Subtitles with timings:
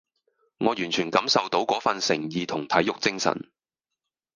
[0.57, 3.51] 我完全感受到嗰份誠意同體育精神